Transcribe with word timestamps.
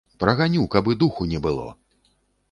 Праганю, 0.21 0.63
каб 0.75 0.89
і 0.93 0.95
духу 1.03 1.27
не 1.33 1.39
было. 1.45 1.67